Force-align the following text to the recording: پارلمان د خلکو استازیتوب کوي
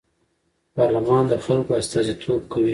پارلمان 0.75 1.23
د 1.31 1.33
خلکو 1.45 1.71
استازیتوب 1.81 2.41
کوي 2.51 2.69